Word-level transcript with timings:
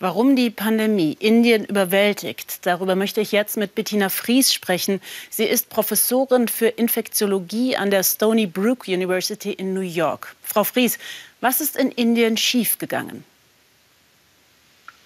Warum 0.00 0.34
die 0.34 0.50
Pandemie 0.50 1.16
Indien 1.20 1.64
überwältigt, 1.64 2.66
darüber 2.66 2.96
möchte 2.96 3.20
ich 3.20 3.30
jetzt 3.30 3.56
mit 3.56 3.76
Bettina 3.76 4.08
Fries 4.08 4.52
sprechen. 4.52 5.00
Sie 5.30 5.44
ist 5.44 5.70
Professorin 5.70 6.48
für 6.48 6.66
Infektiologie 6.66 7.76
an 7.76 7.92
der 7.92 8.02
Stony 8.02 8.46
Brook 8.46 8.88
University 8.88 9.52
in 9.52 9.72
New 9.72 9.80
York. 9.80 10.34
Frau 10.42 10.64
Fries, 10.64 10.98
was 11.40 11.60
ist 11.60 11.76
in 11.76 11.92
Indien 11.92 12.36
schiefgegangen? 12.36 13.24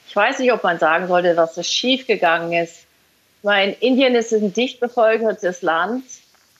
Ich 0.08 0.16
weiß 0.16 0.38
nicht, 0.38 0.52
ob 0.52 0.64
man 0.64 0.78
sagen 0.78 1.06
sollte, 1.06 1.36
was 1.36 1.58
es 1.58 1.70
schiefgegangen 1.70 2.54
ist. 2.54 2.86
Meine, 3.42 3.72
Indien 3.72 4.14
ist 4.14 4.32
ein 4.32 4.54
dicht 4.54 4.80
bevölkertes 4.80 5.60
Land. 5.60 6.04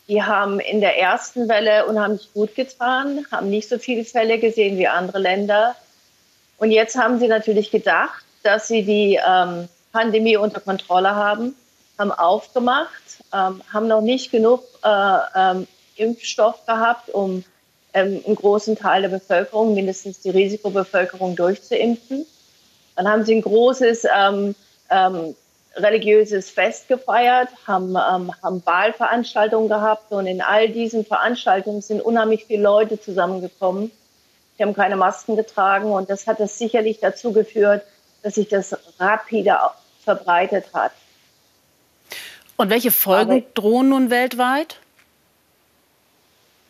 Die 0.07 0.23
haben 0.23 0.61
in 0.61 0.81
der 0.81 0.99
ersten 0.99 1.49
Welle 1.49 1.87
unheimlich 1.87 2.29
gut 2.35 2.55
getan, 2.55 3.27
haben 3.31 3.49
nicht 3.49 3.71
so 3.71 3.79
viele 3.79 4.05
Fälle 4.05 4.39
gesehen 4.39 4.77
wie 4.77 4.87
andere 4.87 5.19
Länder. 5.19 5.75
Und 6.59 6.73
jetzt 6.73 6.97
haben 6.97 7.19
sie 7.19 7.29
natürlich 7.29 7.71
gedacht, 7.71 8.25
dass 8.43 8.69
sie 8.69 8.83
die 8.83 9.19
ähm, 9.25 9.69
Pandemie 9.93 10.37
unter 10.37 10.61
Kontrolle 10.61 11.15
haben, 11.15 11.55
haben 11.99 12.13
aufgemacht, 12.13 13.03
ähm, 13.33 13.63
haben 13.73 13.89
noch 13.89 14.01
nicht 14.01 14.31
genug 14.31 14.63
äh, 14.85 15.19
ähm, 15.35 15.67
Impfstoff 15.97 16.67
gehabt, 16.67 17.11
um 17.11 17.45
ähm, 17.95 18.23
einen 18.27 18.37
großen 18.37 18.77
Teil 18.77 19.03
der 19.03 19.09
Bevölkerung, 19.09 19.75
mindestens 19.75 20.21
die 20.21 20.31
Risikobevölkerung, 20.31 21.37
durchzuimpfen. 21.37 22.27
Dann 22.97 23.09
haben 23.09 23.25
sie 23.25 23.37
ein 23.37 23.43
großes 23.43 24.05
ähm, 24.13 24.55
ähm, 24.91 25.35
religiöses 25.77 26.51
Fest 26.51 26.89
gefeiert, 26.89 27.49
haben, 27.67 27.97
haben 27.97 28.67
Wahlveranstaltungen 28.67 29.69
gehabt 29.69 30.11
und 30.11 30.27
in 30.27 30.41
all 30.41 30.69
diesen 30.69 31.05
Veranstaltungen 31.05 31.83
sind 31.83 32.01
unheimlich 32.01 32.47
viele 32.47 32.63
Leute 32.63 33.01
zusammengekommen 33.01 33.93
die 34.59 34.63
haben 34.65 34.75
keine 34.75 34.97
Masken 34.97 35.37
getragen 35.37 35.93
und 35.93 36.11
das 36.11 36.27
hat 36.27 36.41
es 36.41 36.59
sicherlich 36.59 36.99
dazu 37.01 37.33
geführt, 37.33 37.85
dass 38.23 38.35
sich 38.35 38.49
das 38.49 38.77
rapide 38.99 39.57
verbreitet 40.05 40.67
hat. 40.73 40.93
Und 42.57 42.71
welche 42.71 42.91
Folgen 42.91 43.31
Aber 43.31 43.43
drohen 43.55 43.91
nun 43.91 44.11
weltweit? 44.11 44.81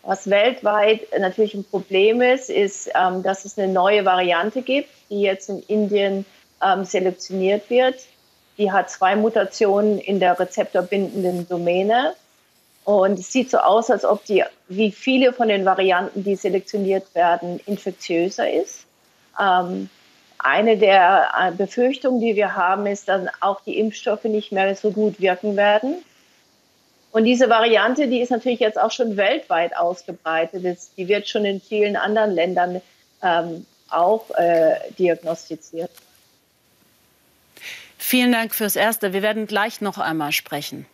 Was 0.03 0.28
weltweit 0.30 1.00
natürlich 1.19 1.55
ein 1.55 1.64
Problem 1.64 2.20
ist, 2.20 2.50
ist, 2.50 2.91
ähm, 2.95 3.22
dass 3.22 3.45
es 3.45 3.58
eine 3.58 3.72
neue 3.72 4.05
Variante 4.05 4.62
gibt, 4.62 4.91
die 5.11 5.23
jetzt 5.23 5.48
in 5.48 5.62
Indien 5.62 6.27
ähm, 6.62 6.84
selektioniert 6.84 7.69
wird. 7.70 7.97
Die 8.58 8.73
hat 8.73 8.91
zwei 8.91 9.17
Mutationen 9.17 9.98
in 9.98 10.20
der 10.20 10.39
rezeptorbindenden 10.39 11.48
Domäne. 11.48 12.14
Und 12.89 13.19
es 13.19 13.31
sieht 13.31 13.50
so 13.50 13.58
aus, 13.58 13.91
als 13.91 14.03
ob 14.06 14.25
die, 14.25 14.42
wie 14.69 14.91
viele 14.91 15.34
von 15.34 15.48
den 15.48 15.67
Varianten, 15.67 16.25
die 16.25 16.36
selektioniert 16.36 17.14
werden, 17.14 17.61
infektiöser 17.67 18.50
ist. 18.50 18.86
Ähm, 19.39 19.91
eine 20.39 20.78
der 20.78 21.28
äh, 21.39 21.50
Befürchtungen, 21.50 22.19
die 22.19 22.34
wir 22.34 22.56
haben, 22.56 22.86
ist, 22.86 23.06
dass 23.06 23.28
auch 23.41 23.61
die 23.61 23.78
Impfstoffe 23.78 24.25
nicht 24.25 24.53
mehr 24.53 24.75
so 24.75 24.91
gut 24.91 25.20
wirken 25.20 25.55
werden. 25.55 25.97
Und 27.12 27.25
diese 27.25 27.50
Variante, 27.50 28.08
die 28.08 28.22
ist 28.22 28.30
natürlich 28.30 28.61
jetzt 28.61 28.80
auch 28.80 28.91
schon 28.91 29.19
weltweit 29.19 29.77
ausgebreitet. 29.77 30.78
Die 30.97 31.08
wird 31.08 31.28
schon 31.28 31.45
in 31.45 31.61
vielen 31.61 31.95
anderen 31.95 32.30
Ländern 32.30 32.80
ähm, 33.23 33.67
auch 33.91 34.30
äh, 34.30 34.77
diagnostiziert. 34.98 35.91
Vielen 37.98 38.33
Dank 38.33 38.55
fürs 38.55 38.77
Erste. 38.77 39.12
Wir 39.12 39.20
werden 39.20 39.47
gleich 39.47 39.83
noch 39.83 39.98
einmal 39.98 40.33
sprechen. 40.33 40.86